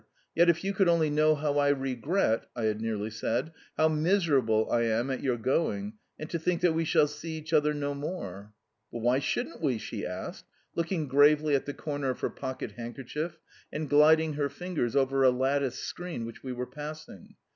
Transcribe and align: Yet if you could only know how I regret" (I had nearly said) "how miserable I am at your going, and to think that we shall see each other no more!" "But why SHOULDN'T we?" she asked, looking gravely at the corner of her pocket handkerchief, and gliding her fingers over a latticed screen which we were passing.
Yet 0.33 0.49
if 0.49 0.63
you 0.63 0.73
could 0.73 0.89
only 0.89 1.11
know 1.11 1.35
how 1.35 1.59
I 1.59 1.69
regret" 1.69 2.47
(I 2.55 2.63
had 2.63 2.81
nearly 2.81 3.11
said) 3.11 3.51
"how 3.77 3.87
miserable 3.87 4.67
I 4.71 4.81
am 4.85 5.11
at 5.11 5.21
your 5.21 5.37
going, 5.37 5.93
and 6.17 6.27
to 6.31 6.39
think 6.39 6.61
that 6.61 6.73
we 6.73 6.85
shall 6.85 7.05
see 7.05 7.33
each 7.37 7.53
other 7.53 7.71
no 7.71 7.93
more!" 7.93 8.51
"But 8.91 9.01
why 9.03 9.19
SHOULDN'T 9.19 9.61
we?" 9.61 9.77
she 9.77 10.03
asked, 10.03 10.47
looking 10.73 11.07
gravely 11.07 11.53
at 11.53 11.67
the 11.67 11.75
corner 11.75 12.09
of 12.09 12.21
her 12.21 12.31
pocket 12.31 12.71
handkerchief, 12.71 13.37
and 13.71 13.87
gliding 13.91 14.33
her 14.33 14.49
fingers 14.49 14.95
over 14.95 15.23
a 15.23 15.29
latticed 15.29 15.83
screen 15.83 16.25
which 16.25 16.41
we 16.41 16.51
were 16.51 16.65
passing. 16.65 17.35